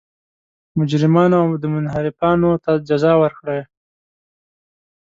[0.77, 3.61] مجرمانو او منحرفانو ته جزا ورکړي.